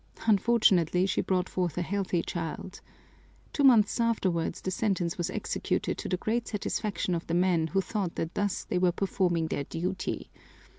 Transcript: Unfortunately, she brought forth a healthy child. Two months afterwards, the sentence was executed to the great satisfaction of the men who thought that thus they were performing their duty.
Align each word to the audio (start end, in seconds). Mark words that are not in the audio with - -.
Unfortunately, 0.25 1.05
she 1.05 1.21
brought 1.21 1.47
forth 1.47 1.77
a 1.77 1.83
healthy 1.83 2.23
child. 2.23 2.81
Two 3.53 3.63
months 3.63 3.99
afterwards, 3.99 4.59
the 4.59 4.71
sentence 4.71 5.15
was 5.15 5.29
executed 5.29 5.95
to 5.99 6.09
the 6.09 6.17
great 6.17 6.47
satisfaction 6.47 7.13
of 7.13 7.27
the 7.27 7.35
men 7.35 7.67
who 7.67 7.81
thought 7.81 8.15
that 8.15 8.33
thus 8.33 8.63
they 8.65 8.79
were 8.79 8.91
performing 8.91 9.45
their 9.49 9.65
duty. 9.65 10.31